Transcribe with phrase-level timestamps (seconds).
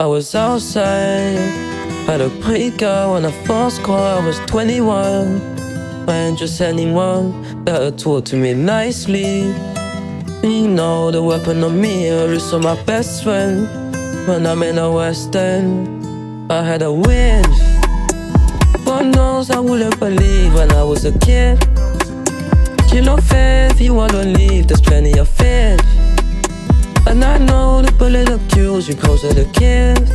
[0.00, 1.38] I was outside
[2.08, 4.24] at a breaker when I first called.
[4.24, 5.40] I was 21.
[6.08, 9.54] And just anyone that talked to me nicely.
[10.42, 13.68] You know, the weapon on me is on my best friend.
[14.26, 17.58] When I'm in the West End, I had a wish.
[18.84, 21.60] God knows I wouldn't believe when I was a kid.
[22.90, 25.78] Kill off if you wanna leave, there's plenty of fish.
[27.06, 30.10] And I know the bullet accused you close to kids.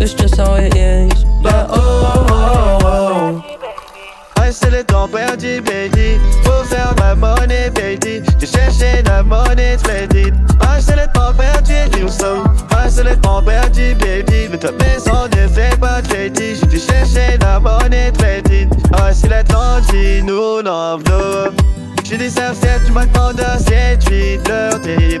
[0.00, 1.24] It's just how it is.
[1.42, 4.40] But oh, oh, oh.
[4.40, 6.18] Ouais, c'est le temps perdu, baby.
[6.42, 8.22] Faut faire ma monnaie, baby.
[8.38, 10.34] J'ai cherché la monnaie splendide.
[10.60, 12.44] Ouais, c'est le temps perdu, nous sommes.
[12.72, 13.94] Ouais, c'est le temps baby.
[14.50, 16.56] Mais ta maison ne fait pas crédit.
[16.56, 18.74] J'ai dû chercher la monnaie splendide.
[18.92, 21.60] Ouais, c'est l'Atlantique, nous l'enveloppe.
[22.04, 25.20] J'ai des serviettes, tu m'attends à 7, 8 heures, t'es.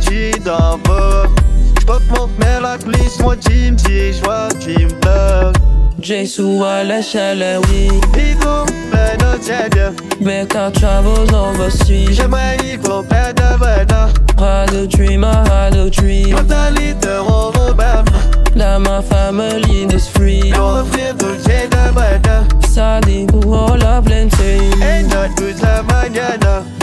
[0.00, 1.28] Tu t'en vas.
[1.80, 2.28] J'pop mon
[2.60, 5.56] la police, moi Jim, si j'vois me bloque.
[6.00, 6.42] Jesu
[6.86, 7.88] l'échelle, oui.
[8.12, 9.92] Bidou, plein tiède.
[10.20, 12.12] Becca travels overseas.
[12.12, 14.10] J'aimerais y perdre de bonheur.
[14.38, 16.36] Had a dream, I had a dream.
[16.36, 18.04] Mentalité, on Robert.
[18.56, 20.52] That my family is free.
[20.52, 21.36] Pour offrir de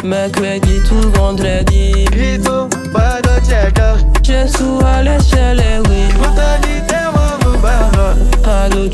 [0.04, 2.06] Mercredi tout vendredi.
[2.12, 3.82] Bidou, plein de tiède.
[4.24, 6.04] Jesu à l'échelle, oui.
[6.20, 8.16] Mentalité, on Robert.
[8.44, 8.90] Had a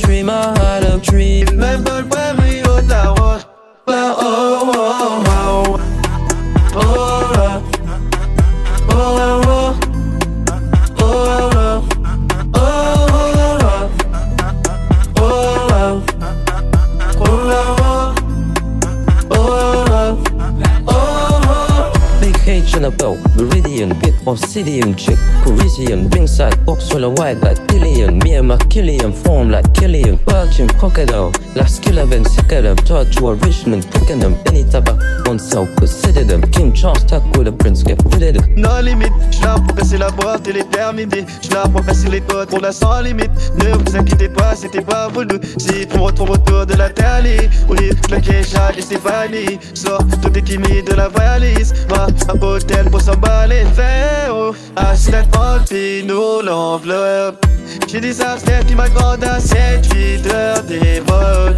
[22.88, 28.33] available A Meridian, bit obsidian chick, Parisian, ringside, box full of white like Killian, me
[28.33, 33.16] and my Killian form like Killian, Virgin crocodile, last killer then sick of them, charge
[33.16, 37.51] to a Richmond, them, any type of one self, consider them, King Charles, tackle the
[37.51, 38.56] prince, get rid of them.
[38.56, 42.22] Non limite, j'suis là pour casser la boîte et les permis là pour casser les
[42.22, 43.31] potes, on a sans limite.
[43.57, 47.73] Ne vous inquiétez pas, c'était pas voulu Si on retrouve autour de la télé Au
[47.73, 51.73] lit, j'plaquais Jacques et Stéphanie Sors tout est timide de la valise.
[51.89, 54.55] Va à hôtel pour s'emballer le verre oh.
[54.75, 55.23] Assis la
[55.67, 57.45] puis nous l'enveloppe.
[57.88, 61.57] J'ai des abstinences qui m'accordent à 7-8 heures des vols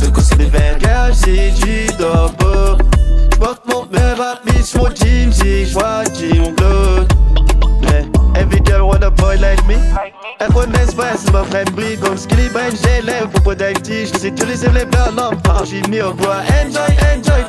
[0.00, 0.78] Je conseille des verres,
[1.20, 2.76] tu dors pas
[3.32, 3.86] J'porte mon
[4.16, 7.12] rapide sur mon gym si j'vois Jim Blood
[7.82, 8.40] yeah.
[8.40, 9.76] Every girl want a boy like me.
[10.40, 14.30] Everyone is fast, my friend brille comme Skilly Bang J'ai l'air propos d'IT Je sais
[14.30, 16.80] que les leur langue parle J'ai mis au bois Enjoy,
[17.14, 17.44] enjoy,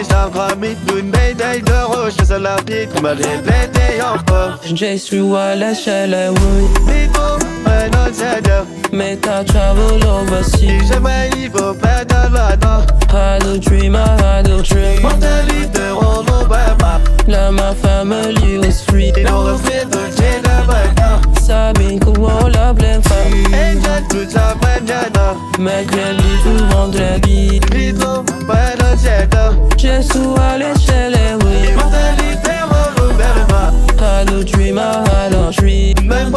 [0.00, 1.72] it's not for me D'une mayday de
[2.10, 6.68] je la pique Comme elle est blindée encore Jesu à l'échelle, oui.
[6.86, 10.88] People, un outsider Make I travel overseas.
[10.88, 12.82] Jamais il faut perdre la dent
[13.12, 15.02] Had a dream, I had a dream.
[15.02, 19.12] Mentalité, on Obama Là, my family was free.
[19.16, 23.44] Et on refait de de maintenant Sami, all of them family.
[23.54, 25.34] Enjoy toute la mañana
[26.42, 27.60] tout vendredi.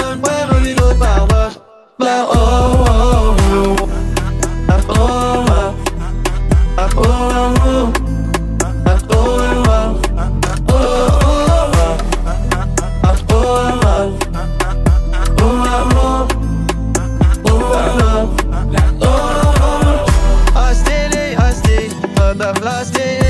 [0.03, 1.51] one where we go bow wow
[1.97, 2.41] Bow oh
[2.89, 3.89] oh oh
[4.69, 5.69] Ah oh wow
[6.77, 7.03] Ah oh
[7.63, 7.85] oh
[8.85, 9.89] Ah oh wow
[10.69, 10.81] Oh
[11.23, 11.93] oh wow
[13.03, 13.41] Ah oh
[13.83, 14.05] wow
[15.39, 16.27] Oh wow
[17.45, 18.23] Oh wow
[19.01, 19.09] Oh
[19.61, 21.83] oh I stay, I stay,
[22.15, 23.22] but I've lost it